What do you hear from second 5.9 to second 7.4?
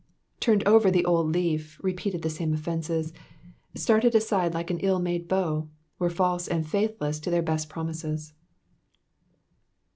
were false and faithless to